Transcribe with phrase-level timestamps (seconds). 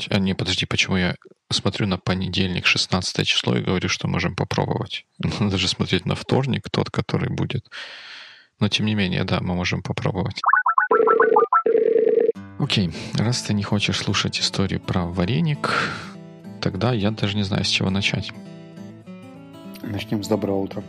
[0.00, 0.06] попробовать.
[0.10, 1.14] А не, подожди, почему я
[1.50, 5.06] смотрю на понедельник, 16 число, и говорю, что можем попробовать.
[5.40, 7.66] Надо же смотреть на вторник, тот, который будет.
[8.60, 10.40] Но тем не менее, да, мы можем попробовать.
[12.58, 15.70] Окей, раз ты не хочешь слушать историю про вареник,
[16.60, 18.32] тогда я даже не знаю, с чего начать.
[19.82, 20.82] Начнем с доброго утра.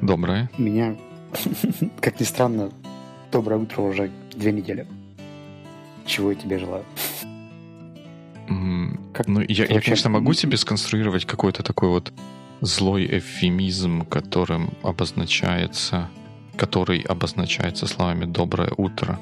[0.00, 0.48] Доброе.
[0.58, 0.96] Меня,
[2.00, 2.70] как ни странно,
[3.30, 4.86] доброе утро уже две недели.
[6.06, 6.84] Чего я тебе желаю.
[9.12, 12.12] Как ну, я, я, конечно, могу себе сконструировать какой-то такой вот
[12.60, 16.08] злой эвфемизм, которым обозначается,
[16.56, 19.18] который обозначается словами «доброе утро»,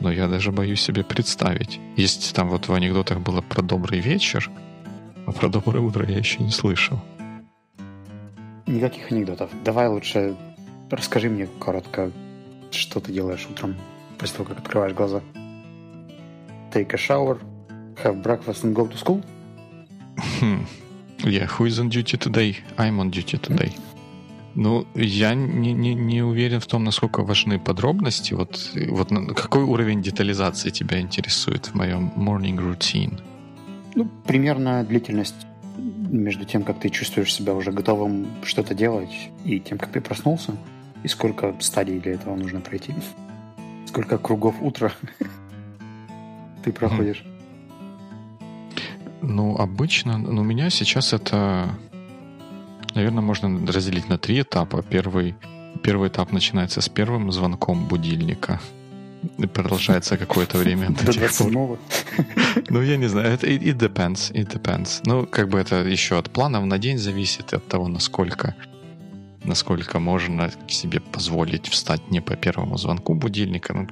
[0.00, 1.80] но я даже боюсь себе представить.
[1.96, 4.50] Есть там вот в анекдотах было про «добрый вечер»,
[5.26, 7.00] а про «доброе утро» я еще не слышал.
[8.66, 9.50] Никаких анекдотов.
[9.64, 10.36] Давай лучше
[10.90, 12.10] расскажи мне коротко,
[12.70, 13.76] что ты делаешь утром
[14.18, 15.22] после того, как открываешь глаза.
[16.72, 17.40] Take a shower,
[18.02, 19.22] have breakfast and go to school?
[21.24, 22.56] Yeah, who is on duty today?
[22.78, 23.72] I'm on duty today.
[24.54, 28.32] Ну, я не, не, не уверен в том, насколько важны подробности.
[28.32, 33.20] Вот, вот какой уровень детализации тебя интересует в моем morning routine?
[33.94, 39.76] Ну, примерно длительность между тем, как ты чувствуешь себя уже готовым что-то делать, и тем,
[39.76, 40.56] как ты проснулся,
[41.02, 42.94] и сколько стадий для этого нужно пройти.
[43.86, 44.92] Сколько кругов утра
[46.64, 47.24] ты проходишь.
[49.22, 51.68] Ну, обычно, ну, у меня сейчас это,
[52.94, 54.82] наверное, можно разделить на три этапа.
[54.82, 55.34] Первый,
[55.82, 58.60] первый этап начинается с первым звонком будильника.
[59.38, 60.90] И продолжается какое-то время.
[60.90, 61.76] До 27
[62.68, 63.32] Ну, я не знаю.
[63.32, 64.32] Это it depends.
[64.32, 65.00] It depends.
[65.04, 68.54] Ну, как бы это еще от планов на день зависит, от того, насколько
[69.46, 73.74] насколько можно себе позволить встать не по первому звонку будильника.
[73.74, 73.86] Ну,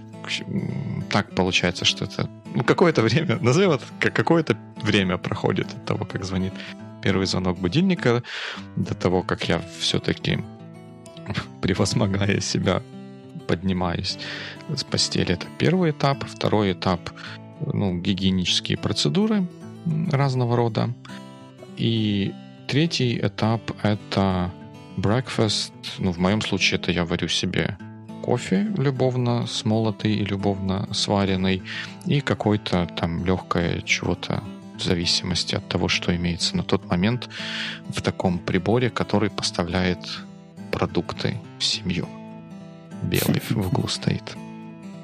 [1.10, 6.04] так получается, что это ну, какое-то время, назовем это, как какое-то время проходит от того,
[6.04, 6.52] как звонит
[7.02, 8.22] первый звонок будильника,
[8.76, 10.38] до того, как я все-таки,
[11.60, 12.82] превозмогая себя,
[13.46, 14.18] поднимаюсь
[14.74, 15.32] с постели.
[15.34, 16.24] Это первый этап.
[16.24, 17.10] Второй этап
[17.60, 19.46] ну, гигиенические процедуры
[20.10, 20.94] разного рода.
[21.76, 22.32] И
[22.68, 24.50] третий этап— это
[24.96, 25.72] breakfast.
[25.98, 27.76] Ну, в моем случае это я варю себе
[28.22, 31.62] кофе любовно смолотый и любовно сваренный
[32.06, 34.42] и какой-то там легкое чего-то
[34.76, 37.28] в зависимости от того, что имеется на тот момент
[37.88, 39.98] в таком приборе, который поставляет
[40.72, 42.08] продукты в семью.
[43.02, 44.36] Белый в углу стоит.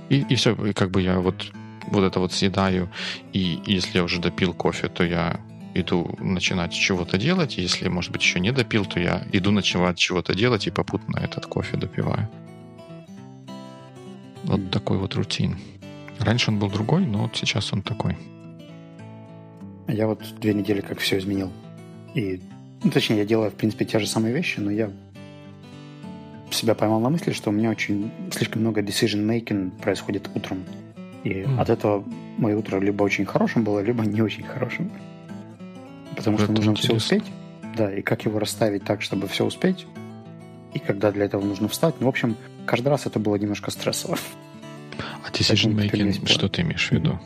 [0.09, 1.53] И, и все, и как бы я вот,
[1.87, 2.91] вот это вот съедаю,
[3.33, 5.41] и если я уже допил кофе, то я
[5.75, 7.57] иду начинать чего-то делать.
[7.59, 11.47] Если, может быть, еще не допил, то я иду начинать чего-то делать и попутно этот
[11.47, 12.29] кофе допиваю.
[14.45, 15.59] Вот такой вот рутин.
[16.19, 18.17] Раньше он был другой, но вот сейчас он такой.
[19.93, 21.51] Я вот две недели как все изменил.
[22.15, 22.41] И,
[22.83, 24.91] ну, точнее, я делаю, в принципе, те же самые вещи, но я
[26.51, 30.65] себя поймал на мысли, что у меня очень слишком много decision-making происходит утром.
[31.25, 31.61] И mm.
[31.61, 32.05] от этого
[32.39, 34.91] мое утро либо очень хорошим было, либо не очень хорошим.
[36.17, 36.99] Потому Это что нужно интересно.
[36.99, 37.33] все успеть.
[37.77, 39.87] Да, и как его расставить так, чтобы все успеть.
[40.75, 41.95] И когда для этого нужно встать.
[42.01, 42.37] Ну, в общем,
[42.67, 44.19] каждый раз это было немножко стрессово.
[45.25, 47.19] А decision making, что ты имеешь в виду?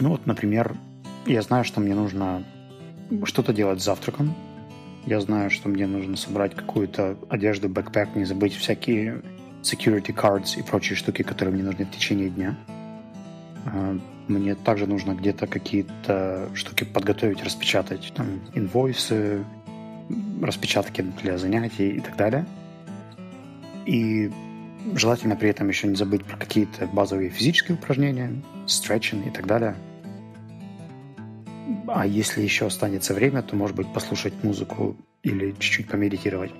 [0.00, 0.76] Ну вот, например,
[1.26, 2.42] я знаю, что мне нужно
[3.24, 4.34] что-то делать с завтраком.
[5.06, 9.22] Я знаю, что мне нужно собрать какую-то одежду, бэкпэк, не забыть всякие
[9.62, 12.56] security cards и прочие штуки, которые мне нужны в течение дня.
[13.66, 19.44] А, мне также нужно где-то какие-то штуки подготовить, распечатать, там, инвойсы,
[20.40, 22.46] распечатки для занятий и так далее.
[23.84, 24.30] И
[24.94, 28.32] желательно при этом еще не забыть про какие-то базовые физические упражнения,
[28.66, 29.76] стретчинг и так далее.
[31.92, 36.52] А если еще останется время, то, может быть, послушать музыку или чуть-чуть помедитировать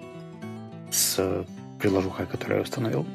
[0.90, 1.46] с
[1.78, 3.06] приложухой, которую я установил.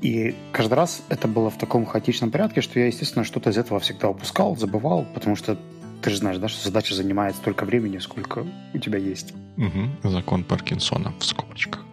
[0.00, 3.80] И каждый раз это было в таком хаотичном порядке, что я, естественно, что-то из этого
[3.80, 5.58] всегда упускал, забывал, потому что
[6.02, 9.34] ты же знаешь, да, что задача занимает столько времени, сколько у тебя есть.
[9.56, 10.10] Угу.
[10.10, 11.84] Закон Паркинсона в скобочках.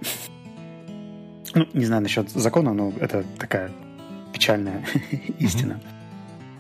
[1.56, 3.72] Ну, не знаю насчет закона, но это такая
[4.34, 4.86] печальная
[5.40, 5.80] истина.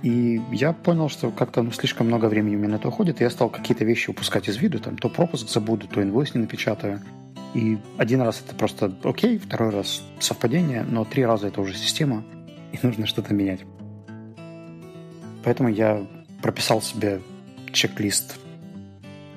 [0.06, 3.24] И я понял, что как-то ну, слишком много времени у меня на это уходит, и
[3.24, 7.02] я стал какие-то вещи упускать из виду, там, то пропуск забуду, то инвойс не напечатаю.
[7.56, 12.24] И один раз это просто окей, второй раз совпадение, но три раза это уже система,
[12.72, 13.62] и нужно что-то менять.
[15.44, 16.06] Поэтому я
[16.40, 17.19] прописал себе
[17.74, 18.38] чек-лист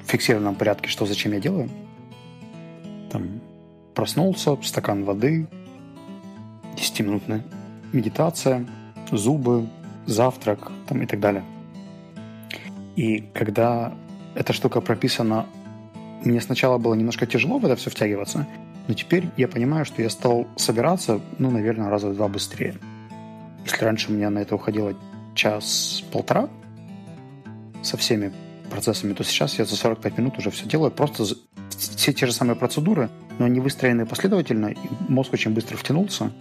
[0.04, 1.70] в фиксированном порядке, что зачем я делаю.
[3.10, 3.40] Там
[3.94, 5.46] проснулся, стакан воды,
[6.76, 7.42] 10-минутная
[7.94, 8.66] медитация,
[9.10, 9.66] зубы,
[10.08, 11.44] завтрак там, и так далее.
[12.96, 13.94] И когда
[14.34, 15.46] эта штука прописана,
[16.24, 18.46] мне сначала было немножко тяжело в это все втягиваться,
[18.88, 22.74] но теперь я понимаю, что я стал собираться, ну, наверное, раза в два быстрее.
[23.64, 24.94] Если раньше у меня на это уходило
[25.34, 26.48] час-полтора
[27.82, 28.32] со всеми
[28.70, 30.90] процессами, то сейчас я за 45 минут уже все делаю.
[30.90, 31.24] Просто
[31.76, 34.76] все те же самые процедуры, но они выстроены последовательно, и
[35.08, 36.32] мозг очень быстро втянулся,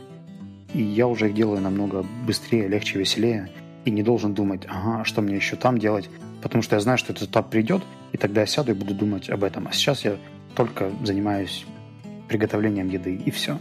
[0.73, 3.49] и я уже их делаю намного быстрее, легче, веселее,
[3.85, 6.09] и не должен думать, ага, что мне еще там делать,
[6.41, 9.29] потому что я знаю, что этот этап придет, и тогда я сяду и буду думать
[9.29, 9.67] об этом.
[9.67, 10.17] А сейчас я
[10.55, 11.65] только занимаюсь
[12.27, 13.59] приготовлением еды, и все.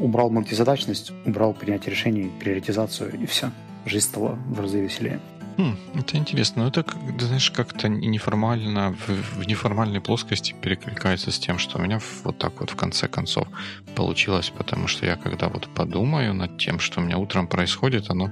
[0.00, 3.50] Убрал мультизадачность, убрал принятие решений, приоритизацию, и все.
[3.84, 5.20] Жизнь стала в разы веселее.
[5.56, 6.62] Хм, это интересно.
[6.62, 6.84] Ну, это,
[7.18, 12.60] знаешь, как-то неформально, в, в неформальной плоскости перекликается с тем, что у меня вот так
[12.60, 13.46] вот в конце концов
[13.94, 18.30] получилось, потому что я когда вот подумаю над тем, что у меня утром происходит, оно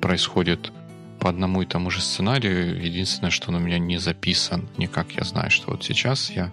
[0.00, 0.72] происходит
[1.20, 2.82] по одному и тому же сценарию.
[2.82, 5.12] Единственное, что он у меня не записан никак.
[5.12, 6.50] Я знаю, что вот сейчас я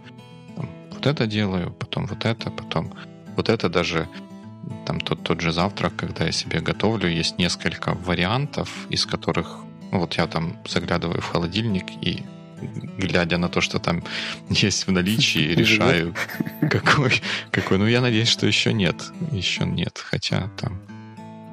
[0.92, 2.94] вот это делаю, потом вот это, потом
[3.36, 4.08] вот это даже
[4.86, 9.60] там тот, тот же завтрак, когда я себе готовлю, есть несколько вариантов, из которых
[10.00, 12.24] вот я там заглядываю в холодильник и
[12.97, 14.03] глядя на то, что там
[14.50, 16.15] есть в наличии, решаю,
[16.62, 17.21] какой,
[17.51, 17.77] какой.
[17.77, 18.95] Ну, я надеюсь, что еще нет.
[19.31, 19.97] Еще нет.
[19.97, 20.80] Хотя там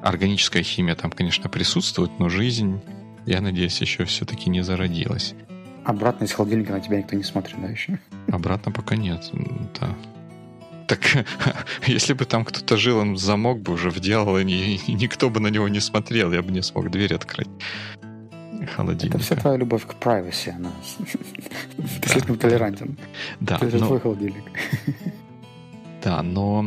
[0.03, 2.81] органическая химия там, конечно, присутствует, но жизнь,
[3.25, 5.33] я надеюсь, еще все-таки не зародилась.
[5.85, 7.99] Обратно из холодильника на тебя никто не смотрит, да, еще?
[8.31, 9.29] Обратно пока нет,
[9.79, 9.95] да.
[10.87, 11.25] Так
[11.87, 15.47] если бы там кто-то жил, он замок бы уже вделал, и, и никто бы на
[15.47, 17.49] него не смотрел, я бы не смог дверь открыть
[18.65, 19.17] холодильника.
[19.17, 20.71] Это вся твоя любовь к privacy, она.
[22.01, 22.97] Ты слишком толерантен.
[23.39, 23.57] Да.
[23.61, 24.43] Это твой холодильник.
[26.03, 26.65] Да, но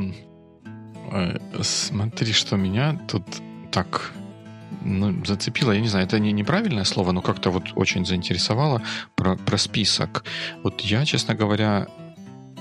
[1.12, 3.22] э, смотри, что меня тут
[3.70, 4.14] так
[4.86, 8.82] ну, зацепило, я не знаю, это не неправильное слово, но как-то вот очень заинтересовало
[9.14, 10.24] про, про список.
[10.62, 11.86] Вот я, честно говоря,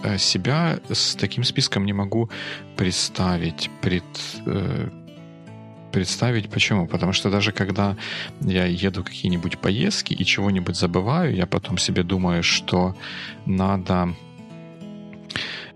[0.03, 2.29] э, себя с таким списком не могу
[2.75, 4.03] представить, пред,
[4.45, 4.89] э,
[5.95, 6.49] представить.
[6.49, 6.87] Почему?
[6.87, 7.95] Потому что даже когда
[8.41, 12.93] я еду какие-нибудь поездки и чего-нибудь забываю, я потом себе думаю, что
[13.45, 14.13] надо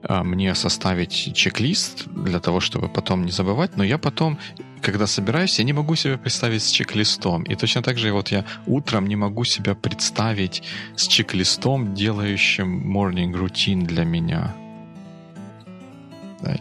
[0.04, 4.38] а, мне составить чек-лист для того, чтобы потом не забывать, но я потом,
[4.81, 7.44] когда собираюсь, я не могу себя представить с чек-листом.
[7.44, 10.63] И точно так же вот я утром не могу себя представить
[10.98, 14.54] с чек-листом, делающим morning routine для меня.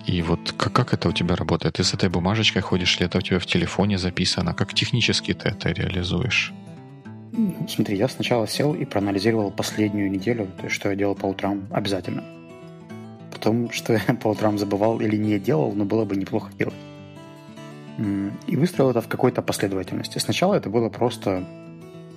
[0.06, 1.75] И вот как, как это у тебя работает?
[1.76, 4.54] Ты с этой бумажечкой ходишь, ли это у тебя в телефоне записано?
[4.54, 6.52] Как технически ты это реализуешь?
[7.32, 11.26] Ну, смотри, я сначала сел и проанализировал последнюю неделю, то есть что я делал по
[11.26, 12.25] утрам обязательно.
[13.32, 16.74] Потом, что я по утрам забывал или не делал, но было бы неплохо делать.
[18.46, 20.19] И выстроил это в какой-то последовательности.
[20.19, 21.44] Сначала это было просто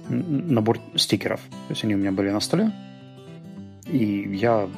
[0.09, 1.39] набор стикеров.
[1.67, 2.71] То есть они у меня были на столе,
[3.85, 4.69] и я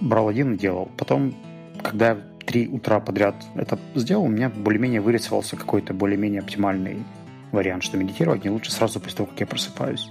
[0.00, 0.90] брал один и делал.
[0.96, 1.34] Потом
[1.82, 7.02] когда я три утра подряд это сделал, у меня более-менее вырисовался какой-то более-менее оптимальный
[7.50, 10.10] вариант, что медитировать не лучше сразу после того, как я просыпаюсь.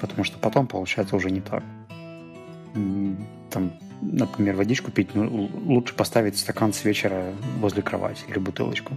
[0.00, 1.62] Потому что потом получается уже не так.
[3.50, 8.94] Там, например, водичку пить, ну, лучше поставить стакан с вечера возле кровати или бутылочку.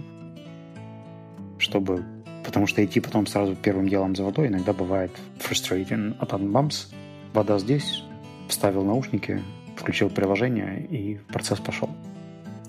[1.58, 2.04] Чтобы...
[2.44, 6.14] Потому что идти потом сразу первым делом за водой иногда бывает frustrating.
[6.20, 6.88] А там бамс,
[7.32, 8.04] вода здесь,
[8.48, 9.42] вставил наушники,
[9.76, 11.90] включил приложение, и процесс пошел.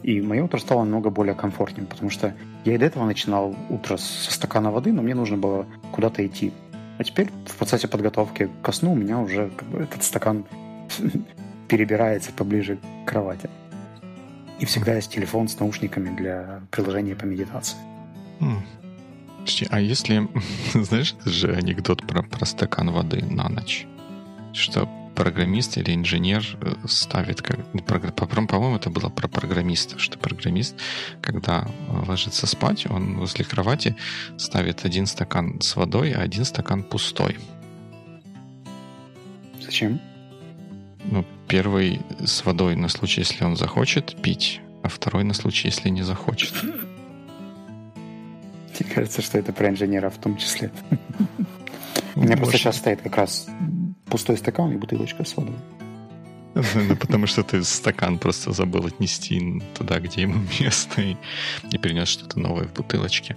[0.05, 3.97] И мое утро стало намного более комфортным, потому что я и до этого начинал утро
[3.97, 6.53] со стакана воды, но мне нужно было куда-то идти.
[6.99, 10.45] А теперь в процессе подготовки ко сну у меня уже как бы, этот стакан
[11.67, 13.49] перебирается поближе к кровати.
[14.59, 17.77] И всегда есть телефон с наушниками для приложения по медитации.
[19.71, 20.27] А если,
[20.75, 23.87] знаешь, это же анекдот про, про стакан воды на ночь,
[24.53, 30.75] что программист или инженер э, ставит, как, по-моему, это было про программиста, что программист,
[31.21, 31.67] когда
[32.07, 33.95] ложится спать, он возле кровати
[34.37, 37.37] ставит один стакан с водой, а один стакан пустой.
[39.61, 39.99] Зачем?
[41.05, 45.89] Ну, первый с водой на случай, если он захочет пить, а второй на случай, если
[45.89, 46.53] не захочет.
[48.79, 50.71] Мне кажется, что это про инженера в том числе.
[52.15, 53.47] У меня просто сейчас стоит как раз
[54.05, 55.55] пустой стакан и бутылочка с водой.
[56.87, 61.17] Ну, потому что ты стакан просто забыл отнести туда, где ему место, и,
[61.71, 63.35] и перенес что-то новое в бутылочке.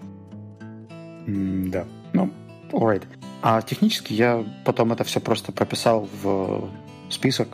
[1.26, 1.84] Mm, да.
[2.12, 2.30] Ну,
[2.70, 3.04] alright.
[3.42, 6.70] А технически я потом это все просто прописал в
[7.10, 7.48] список,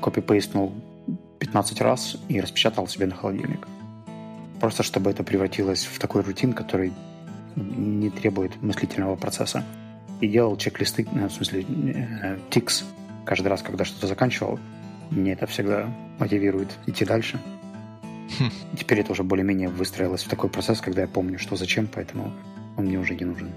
[0.00, 0.72] копипейстнул
[1.38, 3.66] 15 раз и распечатал себе на холодильник.
[4.60, 6.92] Просто чтобы это превратилось в такой рутин, который
[7.56, 9.64] не требует мыслительного процесса.
[10.22, 12.84] И делал чек-листы, ну, в смысле, э, тикс
[13.24, 14.58] каждый раз, когда что-то заканчивал.
[15.10, 17.40] Мне это всегда мотивирует идти дальше.
[18.38, 18.50] Хм.
[18.78, 22.32] Теперь это уже более-менее выстроилось в такой процесс, когда я помню, что зачем, поэтому
[22.76, 23.50] он мне уже не нужен.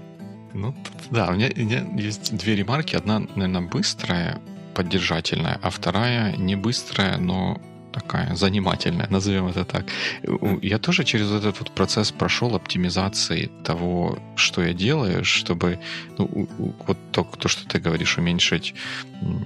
[0.54, 0.74] Ну,
[1.10, 2.96] да, у меня, у меня есть две ремарки.
[2.96, 4.40] Одна, наверное, быстрая,
[4.74, 7.60] поддержательная, а вторая не быстрая, но
[8.00, 9.86] такая занимательная, назовем это так.
[10.62, 15.78] Я тоже через этот вот процесс прошел оптимизации того, что я делаю, чтобы
[16.18, 16.48] ну,
[16.86, 18.74] вот то, то, что ты говоришь, уменьшить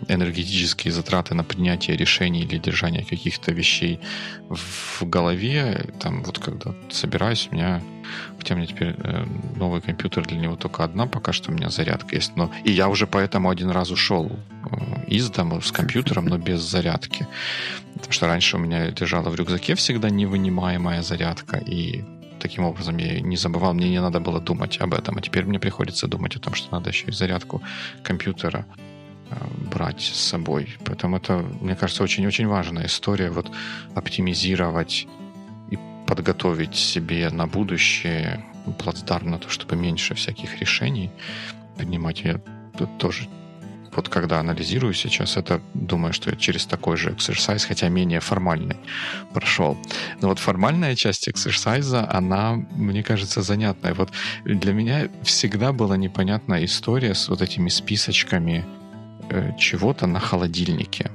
[0.09, 4.01] энергетические затраты на принятие решений или держание каких-то вещей
[4.49, 5.87] в голове.
[6.01, 7.83] Там вот когда собираюсь, у меня
[8.39, 9.27] Хотя у меня теперь э,
[9.57, 12.37] новый компьютер, для него только одна пока что у меня зарядка есть.
[12.37, 16.61] Но, и я уже поэтому один раз ушел э, из дома с компьютером, но без
[16.61, 17.27] зарядки.
[17.95, 22.05] Потому что раньше у меня лежала в рюкзаке всегда невынимаемая зарядка, и
[22.41, 25.17] таким образом я не забывал, мне не надо было думать об этом.
[25.19, 27.63] А теперь мне приходится думать о том, что надо еще и зарядку
[28.03, 28.65] компьютера
[29.31, 29.35] э,
[29.73, 30.77] брать с собой.
[30.85, 33.51] Поэтому это, мне кажется, очень-очень важная история, вот
[33.95, 35.07] оптимизировать
[36.07, 38.45] подготовить себе на будущее
[38.79, 41.11] плацдарм на то, чтобы меньше всяких решений
[41.77, 42.21] принимать.
[42.21, 42.41] Я
[42.99, 43.29] тоже
[43.93, 48.77] вот когда анализирую сейчас это, думаю, что я через такой же эксерсайз, хотя менее формальный,
[49.35, 49.77] прошел.
[50.21, 53.95] Но вот формальная часть эксерсайза, она, мне кажется, занятная.
[53.95, 54.11] Вот
[54.45, 58.65] для меня всегда была непонятная история с вот этими списочками
[59.29, 61.11] э, чего-то на холодильнике.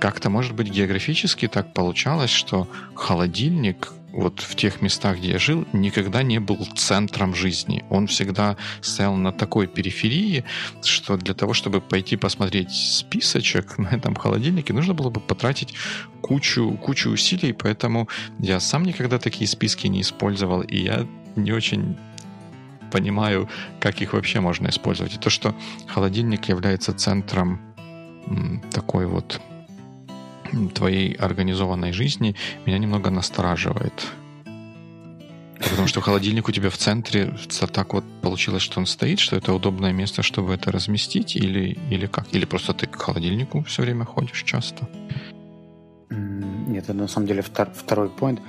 [0.00, 5.66] Как-то, может быть, географически так получалось, что холодильник вот в тех местах, где я жил,
[5.72, 7.84] никогда не был центром жизни.
[7.90, 10.44] Он всегда стоял на такой периферии,
[10.82, 15.74] что для того, чтобы пойти посмотреть списочек на этом холодильнике, нужно было бы потратить
[16.22, 21.96] кучу, кучу усилий, поэтому я сам никогда такие списки не использовал, и я не очень
[22.90, 23.48] понимаю,
[23.80, 25.14] как их вообще можно использовать.
[25.14, 25.54] И то, что
[25.86, 27.60] холодильник является центром
[28.72, 29.40] такой вот
[30.74, 32.34] твоей организованной жизни
[32.66, 34.06] меня немного настораживает.
[35.58, 37.34] Потому что холодильник у тебя в центре
[37.72, 42.06] так вот получилось, что он стоит, что это удобное место, чтобы это разместить, или, или
[42.06, 42.26] как?
[42.32, 44.88] Или просто ты к холодильнику все время ходишь часто?
[46.10, 48.40] Нет, это на самом деле втор, второй point.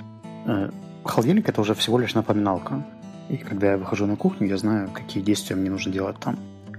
[0.45, 0.69] Э,
[1.03, 2.85] холодильник это уже всего лишь напоминалка.
[3.29, 6.37] И когда я выхожу на кухню, я знаю, какие действия мне нужно делать там.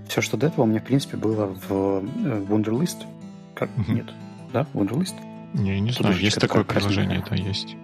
[0.09, 3.07] Все, что до этого у меня, в принципе, было в э, Wunderlist.
[3.55, 3.71] Как?
[3.71, 3.95] Uh-huh.
[3.95, 4.07] Нет,
[4.53, 5.15] да, Wunderlist?
[5.55, 7.77] Не, не знаю, есть такое приложение, это есть.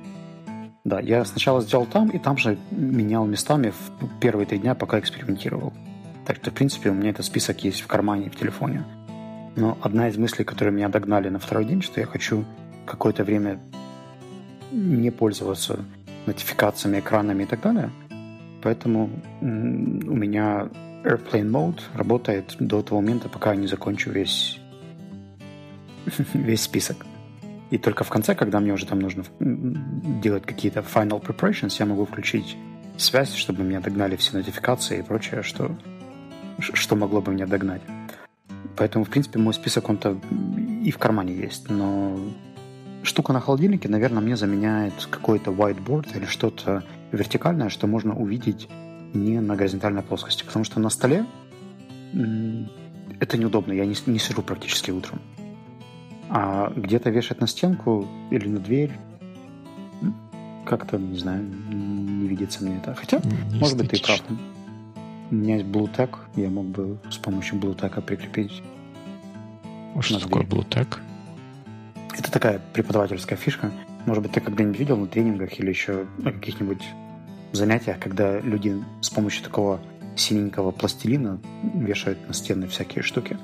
[0.85, 5.01] Да, я сначала сделал там, и там же менял местами в первые три дня, пока
[5.01, 5.73] экспериментировал.
[6.25, 8.85] Так что, в принципе, у меня этот список есть в кармане, в телефоне.
[9.57, 12.45] Но одна из мыслей, которые меня догнали на второй день, что я хочу
[12.85, 13.59] какое-то время
[14.71, 15.85] не пользоваться
[16.27, 17.91] нотификациями, экранами и так далее.
[18.63, 20.69] Поэтому у меня
[21.05, 24.61] Airplane Mode работает до того момента, пока я не закончу весь
[26.35, 27.07] весь список.
[27.71, 32.05] И только в конце, когда мне уже там нужно делать какие-то final preparations, я могу
[32.05, 32.57] включить
[32.97, 35.77] связь, чтобы меня догнали все нотификации и прочее, что,
[36.59, 37.83] что могло бы меня догнать.
[38.77, 40.19] Поэтому, в принципе, мой список, он-то
[40.85, 41.69] и в кармане есть.
[41.69, 42.19] Но
[43.03, 48.69] штука на холодильнике, наверное, мне заменяет какой-то whiteboard или что-то вертикальное, что можно увидеть
[49.15, 50.45] не на горизонтальной плоскости.
[50.45, 51.25] Потому что на столе
[53.19, 53.73] это неудобно.
[53.73, 55.21] Я не, не сижу практически утром.
[56.29, 58.93] А где-то вешать на стенку или на дверь
[60.65, 62.95] как-то, не знаю, не видится мне это.
[62.95, 64.21] Хотя, не может быть, ты прав.
[65.31, 68.63] У меня есть Bluetech, я мог бы с помощью Bluetech прикрепить.
[69.95, 70.99] А что такое Bluetech?
[72.19, 73.71] Это такая преподавательская фишка.
[74.07, 76.83] Может быть, ты когда-нибудь видел на тренингах или еще на каких-нибудь
[77.53, 79.81] занятиях, когда люди с помощью такого
[80.17, 81.41] синенького пластилина
[81.75, 83.37] вешают на стены всякие штуки.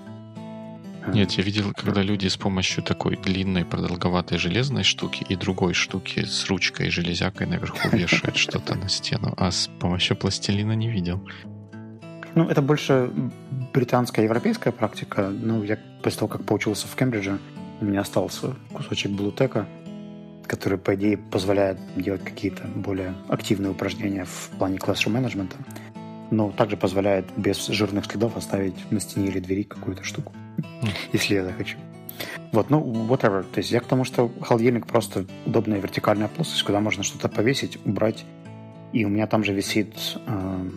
[1.09, 6.25] Нет, я видел, когда люди с помощью такой длинной продолговатой железной штуки и другой штуки
[6.25, 11.27] с ручкой и железякой наверху вешают что-то на стену, а с помощью пластилина не видел.
[12.35, 13.11] Ну, это больше
[13.75, 15.29] британская, европейская практика.
[15.29, 17.39] Ну, я после того, как поучился в Кембридже,
[17.81, 19.67] у меня остался кусочек блутека,
[20.47, 25.57] который, по идее, позволяет делать какие-то более активные упражнения в плане classroom менеджмента
[26.33, 30.89] но также позволяет без жирных следов оставить на стене или двери какую-то штуку, mm.
[31.13, 31.77] если я захочу.
[32.53, 33.43] Вот, ну, whatever.
[33.43, 37.79] То есть я к тому, что холодильник просто удобная вертикальная плоскость, куда можно что-то повесить,
[37.85, 38.25] убрать.
[38.93, 39.95] И у меня там же висит
[40.27, 40.71] э,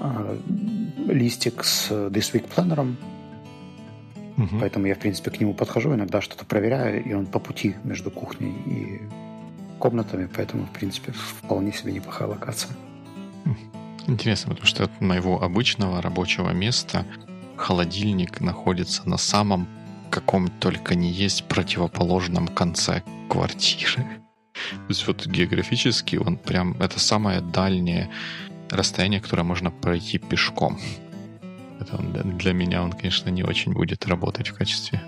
[0.00, 0.38] э,
[1.08, 2.96] листик с This Week планером.
[4.36, 4.58] Угу.
[4.60, 8.10] Поэтому я, в принципе, к нему подхожу, иногда что-то проверяю, и он по пути между
[8.10, 9.00] кухней и
[9.78, 12.72] комнатами, поэтому, в принципе, вполне себе неплохая локация.
[14.06, 17.06] Интересно, потому что от моего обычного рабочего места
[17.56, 19.66] холодильник находится на самом
[20.10, 24.04] каком только не есть противоположном конце квартиры.
[24.52, 26.76] То есть вот географически он прям...
[26.80, 28.10] Это самое дальнее
[28.70, 30.78] расстояние, которое можно пройти пешком.
[31.80, 35.02] Это для меня он, конечно, не очень будет работать в качестве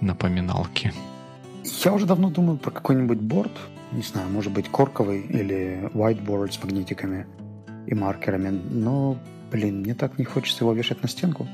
[0.00, 0.92] напоминалки.
[1.84, 3.52] Я уже давно думаю про какой-нибудь борт.
[3.92, 7.26] Не знаю, может быть, корковый или whiteboard с магнитиками
[7.86, 8.50] и маркерами.
[8.50, 9.18] Но,
[9.50, 11.48] блин, мне так не хочется его вешать на стенку.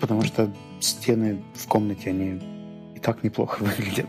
[0.00, 2.40] Потому что стены в комнате, они
[2.94, 4.08] и так неплохо выглядят.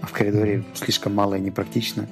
[0.00, 2.06] А в коридоре слишком мало и непрактично.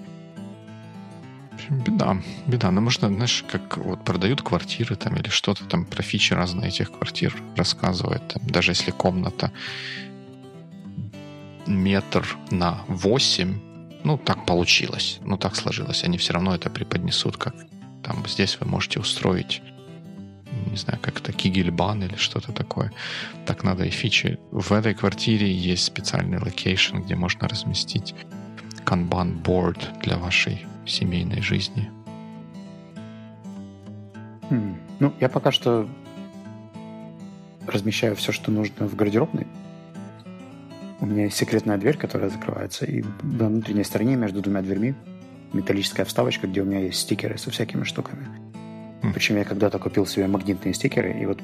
[1.70, 2.70] Беда, беда.
[2.70, 6.92] Ну, можно, знаешь, как вот продают квартиры там или что-то там про фичи разные этих
[6.92, 8.28] квартир рассказывают.
[8.28, 9.50] Там, даже если комната
[11.66, 13.60] метр на 8,
[14.04, 16.04] ну, так получилось, ну, так сложилось.
[16.04, 17.54] Они все равно это преподнесут, как
[18.02, 19.62] там здесь вы можете устроить
[20.70, 22.92] не знаю, как это, кигельбан или что-то такое.
[23.46, 24.38] Так надо и фичи.
[24.50, 28.14] В этой квартире есть специальный location, где можно разместить
[28.84, 31.90] kanban board для вашей семейной жизни.
[34.50, 34.76] Хм.
[35.00, 35.88] Ну, я пока что
[37.66, 39.46] размещаю все, что нужно в гардеробной.
[41.00, 44.94] У меня есть секретная дверь, которая закрывается, и на внутренней стороне между двумя дверьми
[45.52, 48.26] металлическая вставочка, где у меня есть стикеры со всякими штуками.
[49.02, 49.12] Mm.
[49.12, 51.40] Причем я когда-то купил себе магнитные стикеры, и вот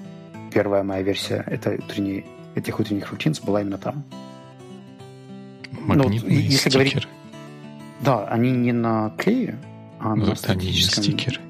[0.53, 4.05] первая моя версия это утренней, этих утренних рутинс была именно там.
[5.73, 6.85] Магнитные ну, если стикеры?
[6.85, 7.09] Говорить,
[8.01, 9.59] да, они не на клее,
[10.01, 11.05] а ну, на статическом...
[11.05, 11.41] стикеры.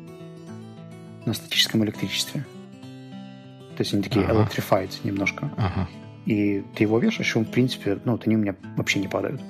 [1.24, 2.44] На статическом электричестве.
[3.76, 4.42] То есть они такие ага.
[4.42, 5.50] electrified немножко.
[5.56, 5.88] Ага.
[6.26, 9.08] И ты его вешаешь, и он, в принципе, ну, вот они у меня вообще не
[9.08, 9.40] падают.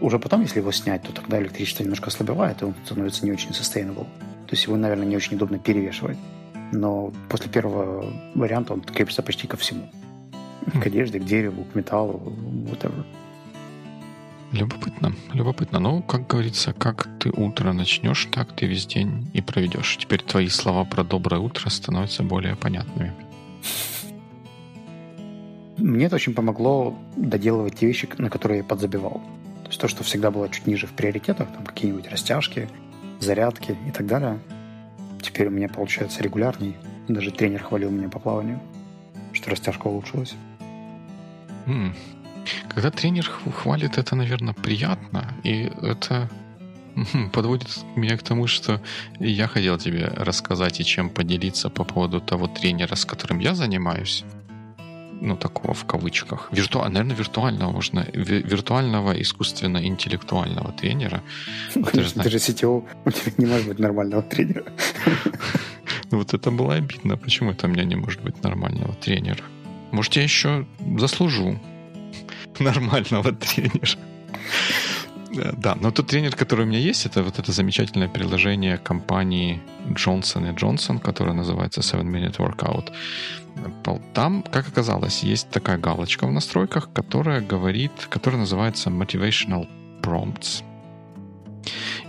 [0.00, 3.50] Уже потом, если его снять, то тогда электричество немножко ослабевает, и он становится не очень
[3.50, 4.06] sustainable.
[4.46, 6.16] То есть его, наверное, не очень удобно перевешивать.
[6.72, 9.90] Но после первого варианта он крепится почти ко всему.
[10.82, 12.32] К одежде, к дереву, к металлу,
[12.70, 13.04] whatever.
[14.52, 15.78] Любопытно, любопытно.
[15.78, 19.96] Ну, как говорится, как ты утро начнешь, так ты весь день и проведешь.
[19.96, 23.12] Теперь твои слова про доброе утро становятся более понятными.
[25.80, 29.22] Мне это очень помогло доделывать те вещи, на которые я подзабивал.
[29.64, 32.68] То есть то, что всегда было чуть ниже в приоритетах, там какие-нибудь растяжки,
[33.18, 34.38] зарядки и так далее,
[35.22, 36.76] теперь у меня получается регулярней.
[37.08, 38.60] Даже тренер хвалил меня по плаванию,
[39.32, 40.34] что растяжка улучшилась.
[42.68, 46.28] Когда тренер хвалит, это, наверное, приятно, и это
[47.32, 48.80] подводит меня к тому, что
[49.18, 54.24] я хотел тебе рассказать и чем поделиться по поводу того тренера, с которым я занимаюсь.
[55.20, 56.48] Ну, такого в кавычках.
[56.52, 56.78] Вирту...
[56.78, 58.06] Наверное, виртуального можно.
[58.14, 61.22] Виртуального искусственно-интеллектуального тренера.
[61.74, 64.64] Ты же, ты же CTO, у тебя не может быть нормального тренера.
[66.10, 67.16] Ну, вот это было обидно.
[67.16, 69.44] Почему это у меня не может быть нормального тренера?
[69.92, 70.66] Может, я еще
[70.98, 71.60] заслужу
[72.58, 73.98] нормального тренера.
[75.32, 80.54] Да, но тот тренер, который у меня есть, это вот это замечательное приложение компании Johnson
[80.56, 82.92] Johnson, которое называется Seven Minute Workout.
[84.12, 89.68] Там, как оказалось, есть такая галочка в настройках, которая говорит, которая называется Motivational
[90.02, 90.64] Prompts.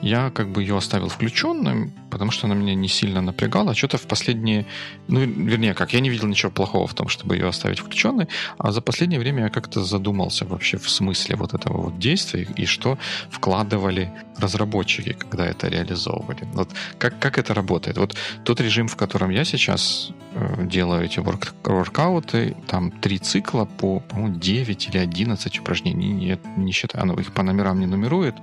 [0.01, 3.75] Я как бы ее оставил включенным, потому что она меня не сильно напрягала.
[3.75, 4.65] Что-то в последние...
[5.07, 8.71] Ну, вернее, как, я не видел ничего плохого в том, чтобы ее оставить включенной, а
[8.71, 12.97] за последнее время я как-то задумался вообще в смысле вот этого вот действия и что
[13.29, 16.47] вкладывали разработчики, когда это реализовывали.
[16.53, 17.97] Вот как, как это работает?
[17.97, 20.11] Вот тот режим, в котором я сейчас
[20.59, 26.71] делаю эти ворк, воркауты, там три цикла по, по-моему, 9 или 11 упражнений, не, не
[26.71, 28.35] считаю, оно их по номерам не нумерует,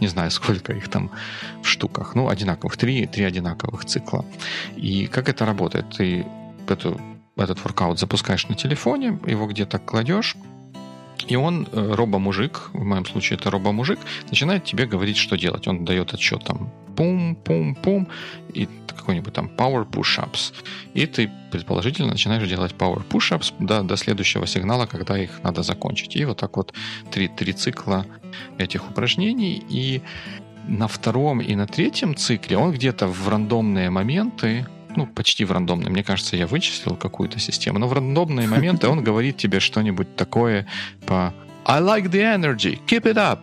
[0.00, 1.10] не знаю, сколько их там
[1.62, 4.24] в штуках, ну, одинаковых, три, три одинаковых цикла.
[4.76, 5.86] И как это работает?
[5.96, 6.26] Ты
[6.68, 7.00] эту,
[7.36, 10.36] этот воркаут запускаешь на телефоне, его где-то кладешь,
[11.28, 13.98] и он, э, робо-мужик, в моем случае это робо-мужик,
[14.30, 15.68] начинает тебе говорить, что делать.
[15.68, 18.08] Он дает отчет там пум-пум-пум,
[18.54, 20.52] и какой-нибудь там power push-ups.
[20.94, 26.16] И ты, предположительно, начинаешь делать power push-ups до, до следующего сигнала, когда их надо закончить.
[26.16, 26.72] И вот так вот
[27.10, 28.04] три, три цикла
[28.58, 29.62] этих упражнений.
[29.68, 30.02] И
[30.68, 35.90] на втором и на третьем цикле он где-то в рандомные моменты ну, почти в рандомные.
[35.90, 37.78] Мне кажется, я вычислил какую-то систему.
[37.78, 40.66] Но в рандомные моменты он говорит тебе что-нибудь такое
[41.06, 43.40] по I like the energy, keep it up.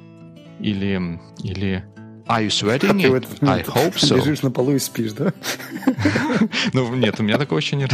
[0.59, 1.83] Или, или
[2.25, 3.27] Are you sweating it?
[3.41, 4.15] I hope so.
[4.15, 5.33] Лежишь на полу и спишь, да?
[6.71, 7.91] Ну, нет, у меня такого еще нет.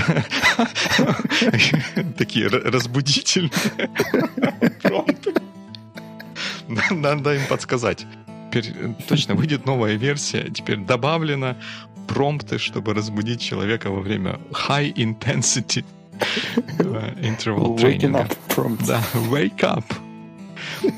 [2.18, 3.52] Такие разбудительные.
[6.92, 8.06] Надо им подсказать.
[8.50, 8.74] теперь
[9.08, 10.50] точно выйдет новая версия.
[10.52, 11.56] Теперь добавлено
[12.10, 15.86] промпты, чтобы разбудить человека во время high intensity
[17.22, 18.28] interval тренинга.
[18.88, 19.84] Да, wake up.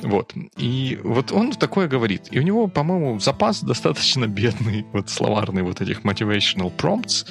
[0.03, 0.33] Вот.
[0.57, 2.27] И вот он такое говорит.
[2.31, 7.27] И у него, по-моему, запас достаточно бедный, вот словарный вот этих motivational prompts.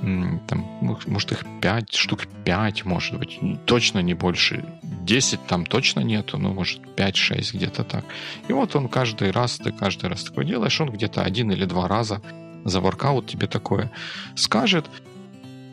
[0.00, 0.66] Там,
[1.06, 3.38] может, их 5, штук 5, может быть.
[3.64, 4.64] Точно не больше.
[4.82, 8.04] 10 там точно нету, но, может, 5-6 где-то так.
[8.48, 11.88] И вот он каждый раз, ты каждый раз такое делаешь, он где-то один или два
[11.88, 12.20] раза
[12.64, 13.90] за воркаут тебе такое
[14.34, 14.86] скажет.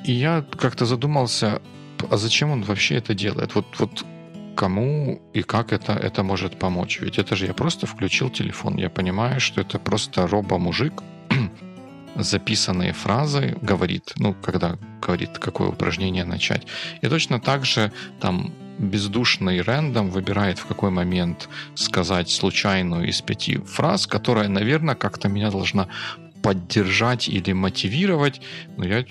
[0.04, 1.62] И я как-то задумался,
[2.10, 3.56] а зачем он вообще это делает?
[3.56, 4.06] Вот, вот
[4.56, 7.00] кому и как это, это может помочь.
[7.02, 8.78] Ведь это же я просто включил телефон.
[8.78, 10.94] Я понимаю, что это просто робо-мужик,
[12.16, 16.68] записанные фразы говорит, ну, когда говорит, какое упражнение начать.
[17.02, 23.58] И точно так же там бездушный рендом выбирает, в какой момент сказать случайную из пяти
[23.58, 25.88] фраз, которая, наверное, как-то меня должна
[26.42, 28.42] поддержать или мотивировать,
[28.78, 29.06] но я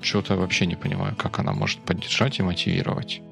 [0.00, 3.22] что-то вообще не понимаю, как она может поддержать и мотивировать.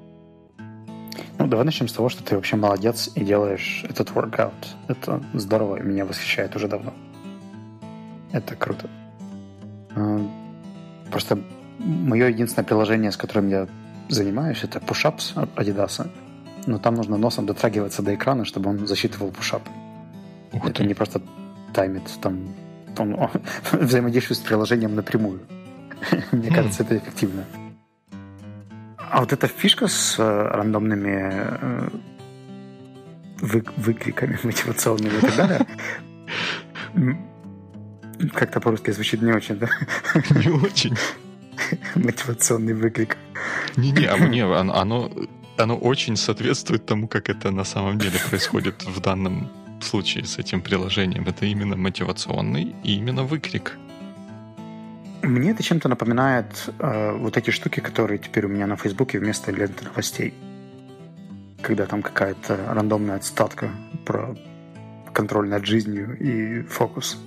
[1.39, 4.53] Ну, давай начнем с того, что ты вообще молодец и делаешь этот workout.
[4.89, 6.93] Это здорово, и меня восхищает уже давно.
[8.33, 8.89] Это круто.
[9.95, 10.21] А,
[11.11, 11.39] просто
[11.79, 13.69] мое единственное приложение, с которым я
[14.09, 16.09] занимаюсь, это push-ups от Adidas.
[16.67, 19.63] Но там нужно носом дотрагиваться до экрана, чтобы он засчитывал push-up.
[20.53, 21.21] Это не просто
[21.75, 22.55] таймит, там
[22.99, 23.31] он, он
[23.73, 25.41] взаимодействует с приложением напрямую.
[26.33, 27.45] Мне кажется, это эффективно.
[29.11, 31.89] А вот эта фишка с э, рандомными э,
[33.41, 35.67] вы, выкриками мотивационными и так далее,
[38.33, 39.69] как-то по-русски звучит не очень, да?
[40.31, 40.97] Не очень.
[41.95, 43.17] Мотивационный выкрик.
[43.77, 45.11] Не-не, а не, оно,
[45.57, 49.51] оно очень соответствует тому, как это на самом деле происходит в данном
[49.83, 51.25] случае с этим приложением.
[51.27, 53.79] Это именно мотивационный и именно выкрик.
[55.23, 56.47] Мне это чем-то напоминает
[56.79, 60.35] э, вот эти штуки, которые теперь у меня на Фейсбуке вместо ленты новостей.
[61.63, 63.71] Когда там какая-то рандомная отстатка
[64.05, 64.37] про
[65.13, 67.19] контроль над жизнью и фокус.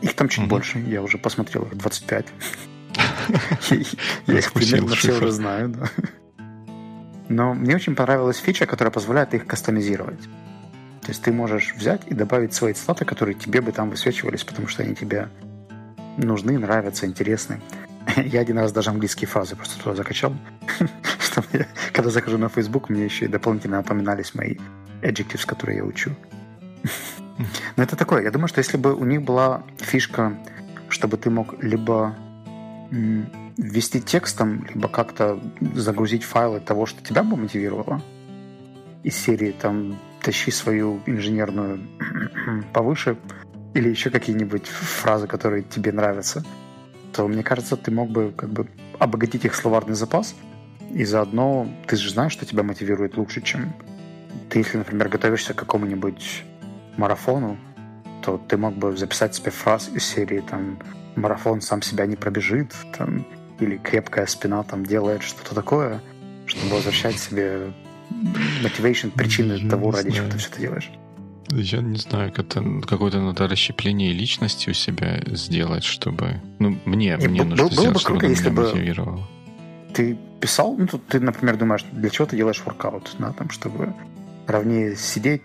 [0.00, 2.26] Их там чуть больше, я уже посмотрел, их 25.
[4.26, 5.74] Я их примерно все уже знаю,
[7.28, 10.20] Но мне очень понравилась фича, которая позволяет их кастомизировать.
[11.02, 14.68] То есть ты можешь взять и добавить свои статы, которые тебе бы там высвечивались, потому
[14.68, 15.28] что они тебе
[16.16, 17.60] нужны, нравятся, интересны.
[18.16, 20.32] Я один раз даже английские фразы просто туда закачал,
[21.92, 24.56] когда захожу на Facebook, мне еще и дополнительно напоминались мои
[25.02, 26.14] adjectives, которые я учу.
[27.76, 28.22] Но это такое.
[28.22, 30.38] Я думаю, что если бы у них была фишка,
[30.88, 32.14] чтобы ты мог либо
[33.56, 35.40] ввести текстом, либо как-то
[35.74, 38.02] загрузить файлы того, что тебя бы мотивировало,
[39.02, 41.80] из серии там тащи свою инженерную
[42.72, 43.16] повыше
[43.74, 46.44] или еще какие-нибудь фразы, которые тебе нравятся,
[47.12, 48.66] то, мне кажется, ты мог бы как бы
[48.98, 50.34] обогатить их словарный запас,
[50.90, 53.72] и заодно ты же знаешь, что тебя мотивирует лучше, чем
[54.50, 56.44] ты, если, например, готовишься к какому-нибудь
[56.96, 57.56] марафону,
[58.22, 60.78] то ты мог бы записать себе фраз из серии там
[61.16, 63.26] «марафон сам себя не пробежит», там,
[63.60, 66.00] или «крепкая спина там делает что-то такое»,
[66.46, 67.72] чтобы возвращать себе
[68.62, 70.90] мотивейшн, причины я того, ради чего ты все это делаешь?
[71.50, 76.40] Я не знаю, как какое-то надо расщепление личности у себя сделать, чтобы...
[76.58, 79.28] Ну, мне, и мне нужно было сделать, бы чтобы круто, если бы мотивировало.
[79.92, 83.92] Ты писал, ну, тут ты, например, думаешь, для чего ты делаешь воркаут, да, там, чтобы
[84.46, 85.42] ровнее сидеть,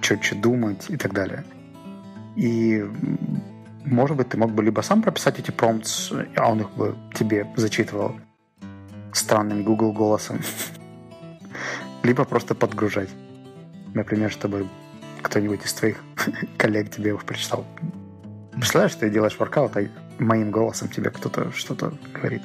[0.00, 1.44] четче думать и так далее.
[2.36, 2.82] И
[3.84, 7.46] может быть, ты мог бы либо сам прописать эти промптс, а он их бы тебе
[7.56, 8.16] зачитывал
[9.12, 10.40] странным Google голосом,
[12.04, 13.08] либо просто подгружать.
[13.94, 14.68] Например, чтобы
[15.22, 15.96] кто-нибудь из твоих
[16.56, 17.66] коллег тебе его прочитал.
[18.52, 19.88] Представляешь, ты делаешь воркаут, а
[20.18, 22.42] моим голосом тебе кто-то что-то говорит.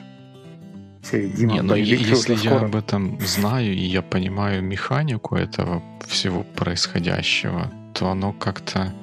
[1.11, 7.71] Дима, Не, но если я об этом знаю и я понимаю механику этого всего происходящего,
[7.93, 8.93] то оно как-то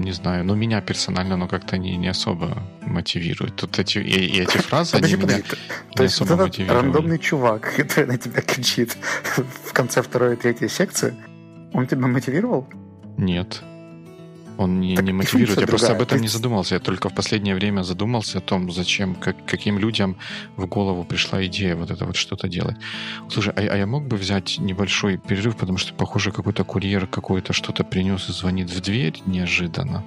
[0.00, 3.56] не знаю, но меня персонально оно как-то не, не особо мотивирует.
[3.56, 5.56] Тут эти, и, и эти фразы, подожди, они подожди, меня
[5.94, 8.96] то, не есть особо этот рандомный чувак, который на тебя кричит
[9.64, 11.14] в конце второй и третьей секции,
[11.72, 12.66] он тебя мотивировал?
[13.16, 13.62] Нет.
[14.60, 15.58] Он не, не мотивирует.
[15.58, 16.22] Я просто об этом Ты...
[16.22, 16.74] не задумался.
[16.74, 20.16] Я только в последнее время задумался о том, зачем, как, каким людям
[20.56, 22.76] в голову пришла идея вот это вот что-то делать.
[23.30, 27.54] Слушай, а, а я мог бы взять небольшой перерыв, потому что, похоже, какой-то курьер какой-то
[27.54, 30.04] что-то принес и звонит в дверь неожиданно.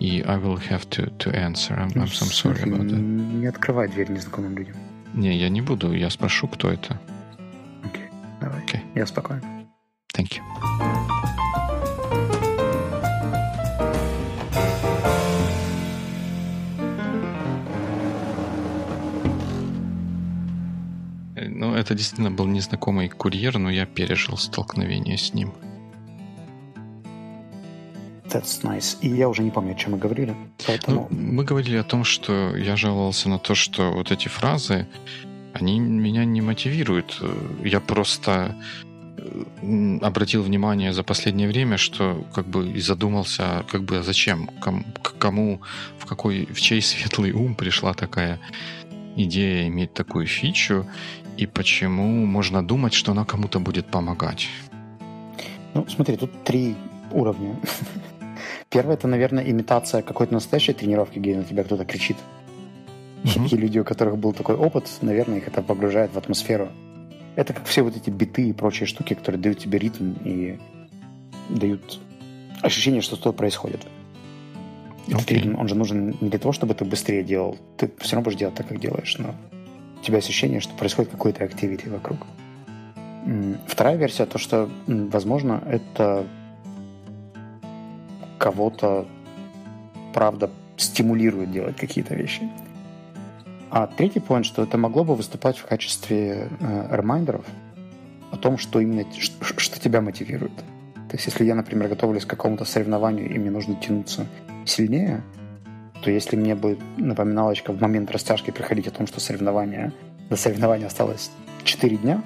[0.00, 1.76] И I will have to, to answer.
[1.76, 2.98] I'm, I'm so sorry about that.
[2.98, 4.76] Не открывай дверь незнакомым людям.
[5.12, 5.92] Не, я не буду.
[5.92, 6.98] Я спрошу, кто это.
[7.84, 8.60] Окей, okay, давай.
[8.62, 8.80] Okay.
[8.94, 9.42] Я спокоен.
[10.16, 11.11] Thank you.
[21.82, 25.52] Это действительно был незнакомый курьер, но я пережил столкновение с ним.
[28.24, 28.96] That's nice.
[29.02, 30.34] И я уже не помню, о чем мы говорили.
[30.66, 31.08] Поэтому...
[31.10, 34.86] Ну, мы говорили о том, что я жаловался на то, что вот эти фразы,
[35.52, 37.20] они меня не мотивируют.
[37.62, 38.56] Я просто
[39.18, 44.84] э, обратил внимание за последнее время, что как бы и задумался, как бы зачем, кому,
[45.18, 45.60] кому
[45.98, 48.38] в какой, в чей светлый ум пришла такая
[49.16, 50.86] идея иметь такую фичу,
[51.36, 54.48] и почему можно думать, что она кому-то будет помогать.
[55.74, 56.74] Ну, смотри, тут три
[57.10, 57.56] уровня.
[58.68, 62.16] Первое, это, наверное, имитация какой-то настоящей тренировки, где на тебя кто-то кричит.
[63.24, 63.48] Mm-hmm.
[63.50, 66.68] И люди, у которых был такой опыт, наверное, их это погружает в атмосферу.
[67.36, 70.58] Это как все вот эти биты и прочие штуки, которые дают тебе ритм и
[71.48, 72.00] дают
[72.60, 73.80] ощущение, что что-то происходит.
[75.06, 75.14] Okay.
[75.14, 77.56] Этот ритм, он же нужен не для того, чтобы ты быстрее делал.
[77.76, 79.34] Ты все равно будешь делать так, как делаешь, но
[80.02, 82.26] тебя ощущение, что происходит какой-то активити вокруг.
[83.66, 86.26] Вторая версия, то, что, возможно, это
[88.38, 89.06] кого-то,
[90.12, 92.50] правда, стимулирует делать какие-то вещи.
[93.70, 97.46] А третий point, что это могло бы выступать в качестве э, ремайдеров
[98.30, 100.54] о том, что именно что, что тебя мотивирует.
[101.08, 104.26] То есть, если я, например, готовлюсь к какому-то соревнованию, и мне нужно тянуться
[104.66, 105.22] сильнее,
[106.02, 109.92] то если мне будет напоминалочка в момент растяжки приходить о том, что соревнование,
[110.28, 111.30] до соревнования осталось
[111.64, 112.22] 4 дня,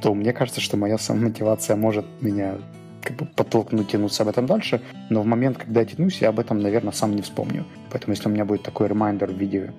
[0.00, 2.58] то мне кажется, что моя самомотивация может меня
[3.02, 6.38] как бы подтолкнуть тянуться об этом дальше, но в момент, когда я тянусь, я об
[6.38, 7.64] этом, наверное, сам не вспомню.
[7.90, 9.72] Поэтому если у меня будет такой ремайдер в виде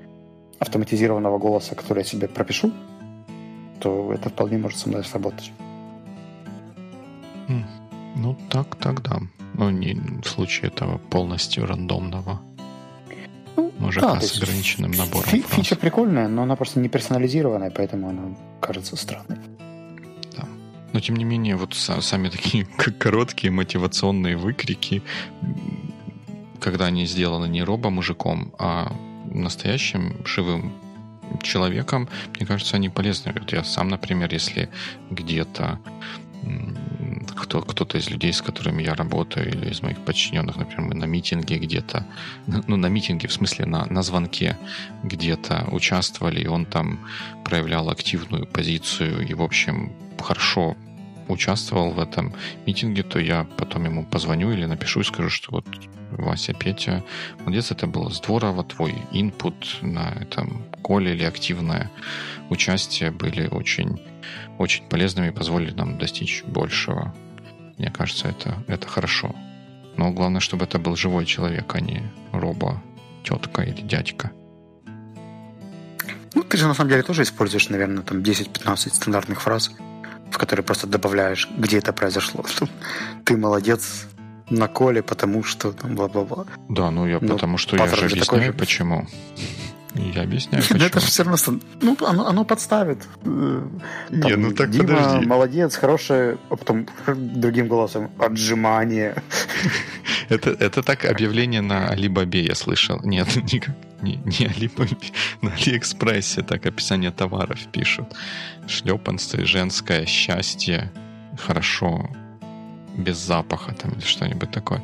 [0.59, 2.71] автоматизированного голоса, который я себе пропишу,
[3.79, 5.51] то это вполне может со мной сработать.
[8.15, 9.19] Ну, так, тогда.
[9.61, 12.41] Ну, не в случае этого полностью рандомного
[13.55, 15.43] ну, мужика да, с ограниченным набором фи-.
[15.47, 19.37] Фича прикольная, но она просто не персонализированная, поэтому она кажется странной.
[20.35, 20.47] Да.
[20.93, 22.65] Но тем не менее, вот сами такие
[22.99, 25.03] короткие мотивационные выкрики,
[26.59, 28.91] когда они сделаны не робо-мужиком, а
[29.31, 30.73] настоящим живым
[31.43, 33.31] человеком, мне кажется, они полезны.
[33.39, 34.69] Вот я сам, например, если
[35.11, 35.79] где-то
[37.35, 41.05] кто, кто-то из людей, с которыми я работаю, или из моих подчиненных, например, мы на
[41.05, 42.05] митинге где-то,
[42.67, 44.57] ну, на митинге, в смысле, на, на звонке
[45.03, 46.99] где-то участвовали, и он там
[47.43, 50.75] проявлял активную позицию и, в общем, хорошо
[51.27, 52.33] участвовал в этом
[52.65, 55.65] митинге, то я потом ему позвоню или напишу и скажу, что вот
[56.11, 57.03] Вася, Петя,
[57.39, 61.89] молодец, это было здорово, твой инпут на этом коле или активное
[62.49, 64.01] участие были очень,
[64.61, 67.13] очень полезными и позволили нам достичь большего.
[67.77, 69.35] Мне кажется, это, это хорошо.
[69.97, 72.81] Но главное, чтобы это был живой человек, а не робо,
[73.23, 74.31] тетка или дядька.
[76.33, 79.71] Ну, ты же на самом деле тоже используешь, наверное, там 10-15 стандартных фраз,
[80.31, 82.45] в которые просто добавляешь, где это произошло.
[83.25, 84.07] Ты молодец
[84.49, 86.45] на коле, потому что там бла-бла-бла.
[86.69, 88.57] Да, ну я ну, потому что я же объясняю, же.
[88.57, 89.07] почему.
[89.95, 90.83] Я объясняю, почему.
[90.85, 91.37] это же все равно...
[91.81, 92.99] Ну, оно, оно подставит.
[93.25, 93.61] Э,
[94.09, 95.25] там, Не, ну так Дима, подожди.
[95.25, 96.37] молодец, хорошее...
[96.49, 99.15] А потом другим голосом отжимание.
[100.29, 103.01] Это, это так объявление на Алибабе я слышал.
[103.03, 103.61] Нет, не,
[104.01, 104.95] не, не Алибабе.
[105.41, 108.15] На Алиэкспрессе так описание товаров пишут.
[108.67, 110.89] Шлепанцы, женское счастье,
[111.37, 112.09] хорошо,
[112.97, 114.83] без запаха там или что-нибудь такое.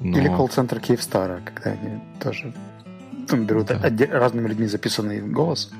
[0.00, 0.18] Но...
[0.18, 2.52] Или колл-центр Киевстара, когда они тоже
[3.28, 3.80] там берут да.
[4.10, 5.70] разными людьми записанный голос.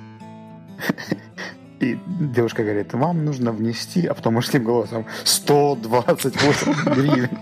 [1.80, 7.38] И девушка говорит, вам нужно внести, а потом мужским голосом 128 гривен.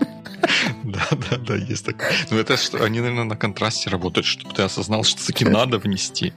[0.83, 2.11] Да, да, да, есть такое.
[2.29, 6.33] Ну, это что, они, наверное, на контрасте работают, чтобы ты осознал, что таки надо внести.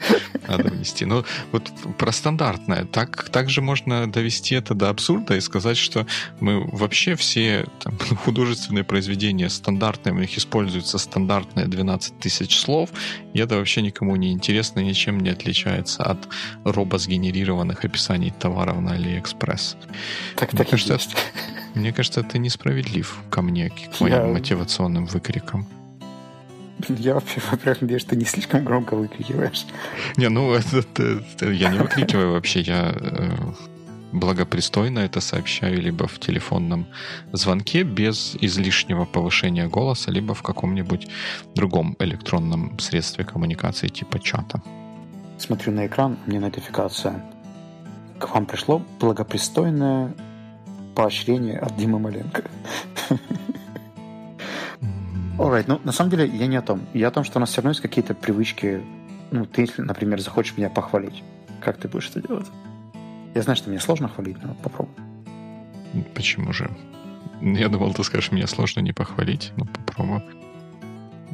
[0.46, 1.04] Надо внести.
[1.04, 2.84] Но вот про стандартное.
[2.84, 6.06] Так, так же можно довести это до абсурда и сказать, что
[6.40, 12.90] мы вообще все там, художественные произведения стандартные, у них используются стандартные 12 тысяч слов,
[13.32, 16.28] и это вообще никому не интересно, ничем не отличается от
[16.64, 19.76] робосгенерированных описаний товаров на Алиэкспресс.
[20.36, 21.16] Так, так и есть.
[21.74, 24.26] Мне кажется, ты несправедлив ко мне, к моим я...
[24.26, 25.66] мотивационным выкрикам.
[26.88, 29.66] Я вообще, во-первых, надеюсь, ты не слишком громко выкрикиваешь.
[30.16, 33.30] Не, ну, это, это, это, я не выкрикиваю вообще, я э,
[34.12, 36.86] благопристойно это сообщаю либо в телефонном
[37.32, 41.08] звонке без излишнего повышения голоса, либо в каком-нибудь
[41.54, 44.62] другом электронном средстве коммуникации типа чата.
[45.38, 47.24] Смотрю на экран, мне нотификация.
[48.18, 50.14] К вам пришло благопристойное
[50.94, 52.44] поощрение от Димы Маленко.
[55.36, 56.82] Alright, ну, на самом деле, я не о том.
[56.94, 58.80] Я о том, что у нас все равно есть какие-то привычки.
[59.30, 61.24] Ну, ты, например, захочешь меня похвалить,
[61.60, 62.46] как ты будешь это делать?
[63.34, 64.94] Я знаю, что мне сложно хвалить, но попробуй.
[66.14, 66.70] Почему же?
[67.40, 69.52] Я думал, ты скажешь, мне сложно не похвалить.
[69.56, 70.22] Ну, попробую.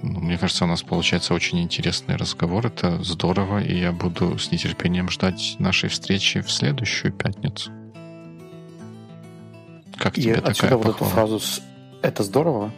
[0.03, 2.66] Ну, мне кажется, у нас получается очень интересный разговор.
[2.66, 7.70] Это здорово, и я буду с нетерпением ждать нашей встречи в следующую пятницу.
[10.01, 10.85] Как тебе и такая отсюда похвала?
[10.85, 11.41] вот эту фразу
[12.03, 12.73] «это здорово»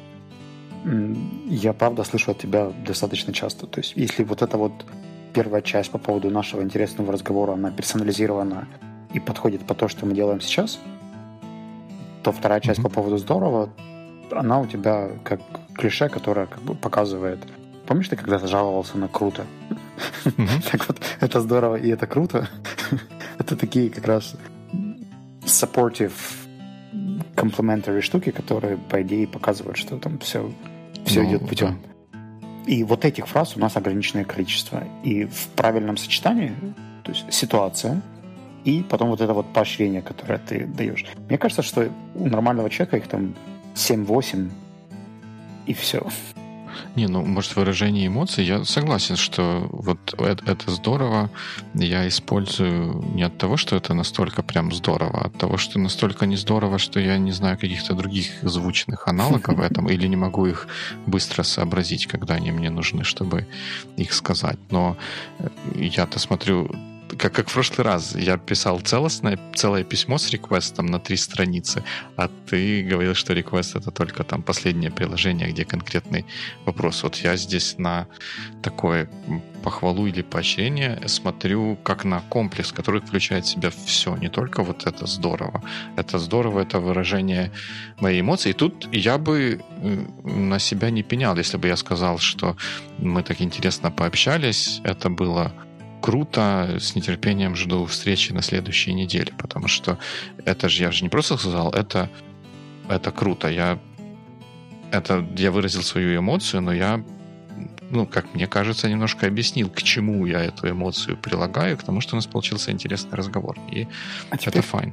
[1.49, 3.67] я правда слышу от тебя достаточно часто.
[3.69, 4.73] То есть если вот эта вот
[5.33, 8.67] первая часть по поводу нашего интересного разговора, она персонализирована
[9.15, 10.81] и подходит по то, что мы делаем сейчас,
[12.25, 12.83] то вторая часть mm-hmm.
[12.83, 13.71] по поводу здорово,
[14.33, 15.41] она у тебя как
[15.77, 17.39] клише, которое как бы показывает.
[17.87, 19.47] Помнишь, ты когда-то жаловался на круто?
[20.25, 20.71] Mm-hmm.
[20.73, 22.49] так вот, это здорово и это круто.
[23.39, 24.35] это такие как раз
[25.45, 26.42] supportive
[27.43, 30.53] complimentary штуки, которые, по идее, показывают, что там все,
[31.05, 31.79] все ну, идет путем.
[31.83, 31.89] Да.
[32.67, 34.85] И вот этих фраз у нас ограниченное количество.
[35.03, 36.53] И в правильном сочетании,
[37.03, 38.01] то есть ситуация,
[38.65, 41.05] и потом вот это вот поощрение, которое ты даешь.
[41.29, 43.35] Мне кажется, что у нормального человека их там
[43.75, 44.51] 7-8,
[45.67, 46.07] и все.
[46.97, 51.31] Не, ну, может, выражение эмоций, я согласен, что вот это, это здорово.
[51.75, 56.27] Я использую не от того, что это настолько прям здорово, а от того, что настолько
[56.27, 60.69] не здорово, что я не знаю каких-то других звучных аналогов этом, или не могу их
[61.07, 63.47] быстро сообразить, когда они мне нужны, чтобы
[63.97, 64.59] их сказать.
[64.71, 64.97] Но
[65.39, 66.71] э, я-то смотрю
[67.19, 71.85] как, как в прошлый раз, я писал целостное, целое письмо с реквестом на три страницы,
[72.17, 76.25] а ты говорил, что реквест это только там последнее приложение, где конкретный
[76.65, 77.03] вопрос.
[77.03, 78.07] Вот я здесь на
[78.63, 79.09] такое
[79.63, 84.87] похвалу или поощрение смотрю как на комплекс, который включает в себя все, не только вот
[84.87, 85.63] это здорово.
[85.97, 87.53] Это здорово, это выражение
[88.01, 88.51] моей эмоции.
[88.51, 89.61] И тут я бы
[90.25, 92.57] на себя не пенял, если бы я сказал, что
[92.99, 95.53] мы так интересно пообщались, это было
[96.03, 99.99] круто, с нетерпением жду встречи на следующей неделе, потому что
[100.45, 102.11] это же, я же не просто сказал, это,
[102.89, 103.49] это круто.
[103.49, 103.79] Я,
[104.91, 107.03] это, я выразил свою эмоцию, но я,
[107.91, 112.15] ну, как мне кажется, немножко объяснил, к чему я эту эмоцию прилагаю, к тому, что
[112.15, 113.57] у нас получился интересный разговор.
[113.71, 113.87] И
[114.31, 114.93] а это fine.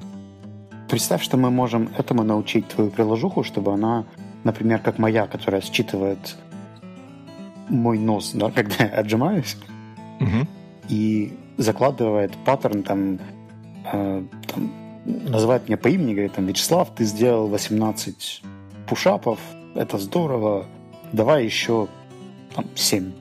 [0.89, 4.05] Представь, что мы можем этому научить твою приложуху, чтобы она,
[4.43, 6.35] например, как моя, которая считывает
[7.67, 9.57] мой нос, да, когда я отжимаюсь,
[10.19, 10.47] угу
[10.89, 13.19] и закладывает паттерн там,
[13.91, 14.71] э, там
[15.05, 18.41] называет меня по имени, говорит там, Вячеслав, ты сделал 18
[18.87, 19.39] пушапов,
[19.75, 20.65] это здорово,
[21.13, 21.87] давай еще
[22.55, 23.11] там 7.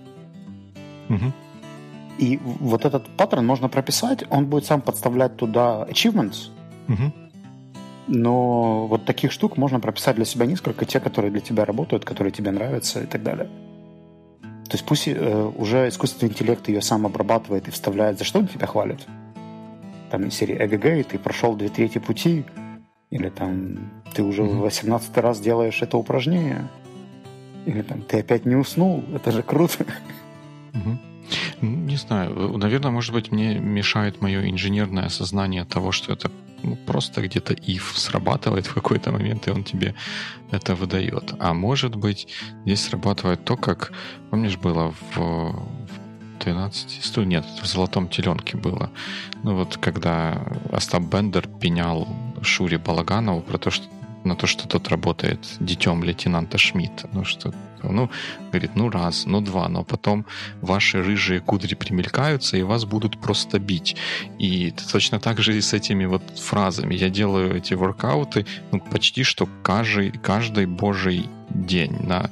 [1.11, 1.33] Угу.
[2.19, 6.51] И вот этот паттерн можно прописать, он будет сам подставлять туда achievements,
[6.89, 7.13] угу.
[8.09, 12.33] но вот таких штук можно прописать для себя несколько, те, которые для тебя работают, которые
[12.33, 13.49] тебе нравятся и так далее.
[14.69, 18.49] То есть пусть э, уже искусственный интеллект ее сам обрабатывает и вставляет, за что он
[18.49, 19.01] тебя хвалит.
[20.11, 22.45] Там из серии эгг, ты прошел две трети пути,
[23.11, 24.61] или там ты уже mm-hmm.
[24.61, 26.69] 18 раз делаешь это упражнение,
[27.65, 29.87] или там ты опять не уснул, это же круто.
[30.73, 30.99] Mm-hmm.
[31.63, 36.31] Не знаю, наверное, может быть, мне мешает мое инженерное осознание того, что это
[36.63, 39.95] ну, просто где-то if срабатывает в какой-то момент, и он тебе
[40.51, 41.35] это выдает.
[41.39, 42.29] А может быть,
[42.65, 43.93] здесь срабатывает то, как,
[44.31, 48.91] помнишь, было в, в 12 сту нет, в «Золотом теленке» было.
[49.43, 50.43] Ну вот, когда
[50.73, 52.09] Остап Бендер пенял
[52.43, 53.87] Шуре Балаганову про то, что
[54.25, 57.09] на то, что тот работает детем лейтенанта Шмидта.
[57.13, 57.53] Ну, что,
[57.83, 58.11] ну,
[58.51, 60.27] говорит, ну раз, ну два, но потом
[60.61, 63.97] ваши рыжие кудри примелькаются, и вас будут просто бить.
[64.39, 66.95] И точно так же и с этими вот фразами.
[66.95, 71.97] Я делаю эти воркауты ну, почти что каждый, каждый божий день.
[72.03, 72.31] На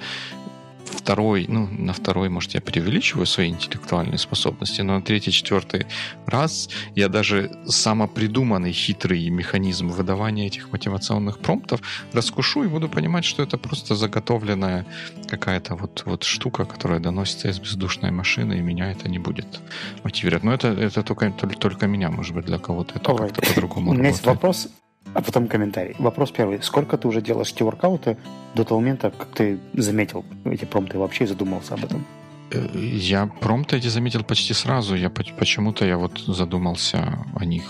[0.96, 5.87] второй, ну, на второй, может, я преувеличиваю свои интеллектуальные способности, но на третий, четвертый
[6.26, 11.80] раз я даже самопридуманный хитрый механизм выдавания этих мотивационных промптов
[12.12, 14.86] раскушу и буду понимать, что это просто заготовленная
[15.28, 19.61] какая-то вот, вот штука, которая доносится из бездушной машины, и меня это не будет
[20.03, 20.44] мотивировать.
[20.44, 24.09] Но это, это только, только меня, может быть, для кого-то это как-то по-другому У меня
[24.09, 24.68] есть вопрос
[25.17, 25.95] а потом комментарий.
[25.99, 26.62] Вопрос первый.
[26.62, 28.19] Сколько ты уже делаешь эти воркауты
[28.55, 32.05] до того момента, как ты заметил эти промпты вообще задумался об этом?
[32.53, 34.95] Э, я промпты эти заметил почти сразу.
[34.95, 37.62] Я почему-то я вот задумался о них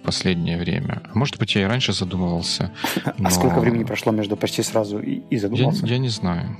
[0.00, 1.00] в последнее время.
[1.12, 2.72] А может быть, я и раньше задумывался.
[3.04, 3.28] А но...
[3.28, 5.86] А сколько времени прошло между почти сразу и, и задумался?
[5.86, 6.56] Я, я не знаю.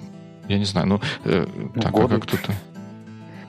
[0.49, 0.87] Я не знаю.
[0.87, 2.15] Ну, э, ну так, годы.
[2.15, 2.41] а как тут?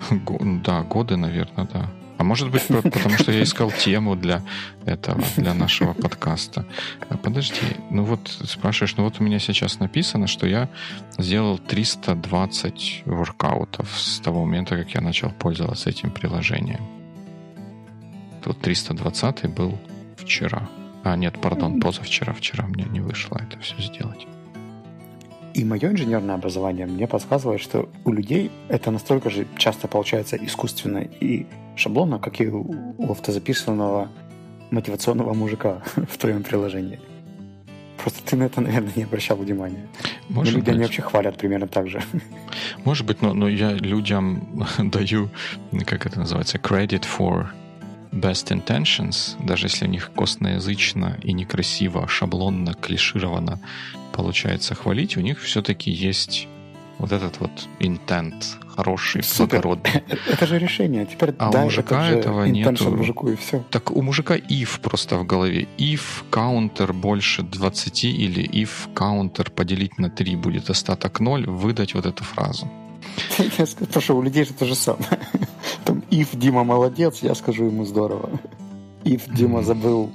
[0.64, 1.90] Да, годы, наверное, да.
[2.18, 4.42] А может быть, потому что я искал тему для
[4.86, 6.66] этого, для нашего подкаста.
[7.10, 10.70] А подожди, ну вот спрашиваешь, ну вот у меня сейчас написано, что я
[11.18, 16.86] сделал 320 воркаутов с того момента, как я начал пользоваться этим приложением.
[18.44, 19.78] Тут 320 был
[20.18, 20.70] вчера.
[21.04, 22.34] А, нет, пардон, позавчера.
[22.34, 24.28] Вчера мне не вышло это все сделать.
[25.56, 30.98] И мое инженерное образование мне подсказывает, что у людей это настолько же часто получается искусственно
[30.98, 31.46] и
[31.78, 32.76] шаблонно, как и у
[33.10, 34.10] автозаписанного
[34.70, 37.00] мотивационного мужика в твоем приложении.
[37.98, 39.88] Просто ты на это, наверное, не обращал внимания.
[40.28, 40.76] Может но люди, быть.
[40.76, 42.04] они вообще хвалят примерно так же.
[42.84, 45.30] Может быть, но, но я людям даю,
[45.86, 47.48] как это называется, credit for
[48.16, 53.60] best intentions, даже если у них костноязычно и некрасиво, шаблонно, клишировано
[54.14, 56.48] получается хвалить, у них все-таки есть
[56.98, 59.62] вот этот вот интент хороший, Супер.
[59.62, 60.04] благородный.
[60.28, 61.06] Это же решение.
[61.06, 63.64] Теперь а у мужика этого мужику и все.
[63.70, 65.68] Так у мужика if просто в голове.
[65.78, 72.06] If counter больше 20 или if counter поделить на 3 будет остаток 0, выдать вот
[72.06, 72.70] эту фразу.
[73.58, 75.20] Я скажу, потому что у людей же то же самое.
[76.16, 78.30] If Дима молодец, я скажу ему здорово.
[79.04, 80.14] If Дима забыл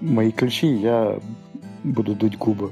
[0.00, 1.18] мои ключи, я
[1.82, 2.70] буду дуть губы.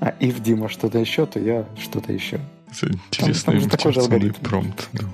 [0.00, 2.40] А if Дима что-то еще, то я что-то еще.
[2.72, 4.88] Это интересный там, там же промпт.
[4.92, 5.04] Да.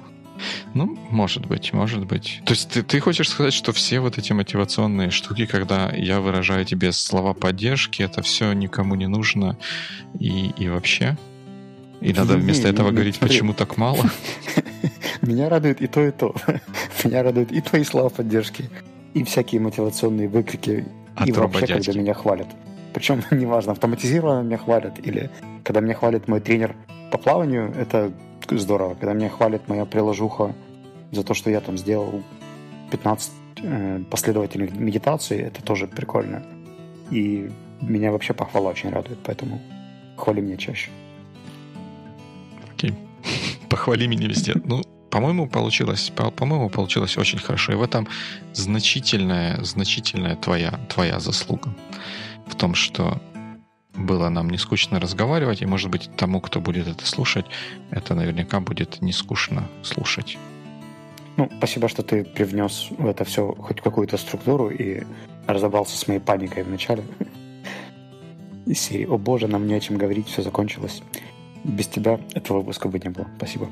[0.73, 2.41] Ну, может быть, может быть.
[2.47, 6.65] То есть ты, ты хочешь сказать, что все вот эти мотивационные штуки, когда я выражаю
[6.65, 9.59] тебе слова поддержки, это все никому не нужно
[10.19, 11.19] и, и вообще?
[12.01, 14.11] И надо вместо этого говорить, почему так мало?
[15.23, 16.35] Меня радует и то, и то.
[17.05, 18.71] Меня радуют и твои слова поддержки,
[19.15, 20.87] и всякие мотивационные выкрики,
[21.25, 22.49] и вообще, когда меня хвалят.
[22.93, 25.31] Причем, неважно, автоматизированно меня хвалят или
[25.63, 26.75] когда меня хвалит мой тренер
[27.11, 28.13] по плаванию, это
[28.51, 28.95] здорово.
[28.95, 30.55] Когда меня хвалит моя приложуха
[31.11, 32.23] за то, что я там сделал
[32.91, 33.33] 15
[33.63, 36.43] э, последовательных медитаций, это тоже прикольно.
[37.11, 39.61] И меня вообще похвала очень радует, поэтому
[40.17, 40.91] хвали меня чаще.
[43.85, 44.55] Похвали меня везде.
[44.65, 47.73] Ну, по-моему, получилось, по- по-моему, получилось очень хорошо.
[47.73, 48.09] И в этом
[48.55, 51.69] значительная, значительная твоя, твоя заслуга
[52.47, 53.21] в том, что
[53.95, 57.45] было нам не скучно разговаривать, и, может быть, тому, кто будет это слушать,
[57.91, 60.39] это наверняка будет не скучно слушать.
[61.37, 65.03] Ну, спасибо, что ты привнес в это все хоть какую-то структуру и
[65.47, 67.03] разобрался с моей паникой в начале.
[68.67, 71.03] Из серии «О боже, нам не о чем говорить, все закончилось».
[71.65, 73.27] Без тебя этого выпуска бы не было.
[73.37, 73.69] Спасибо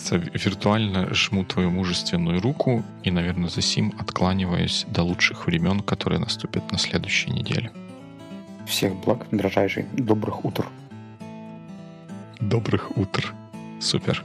[0.00, 6.70] виртуально жму твою мужественную руку и, наверное, за сим откланиваюсь до лучших времен, которые наступят
[6.72, 7.70] на следующей неделе.
[8.66, 9.86] Всех благ, дрожайший.
[9.92, 10.66] Добрых утр.
[12.40, 13.34] Добрых утр.
[13.80, 14.24] Супер.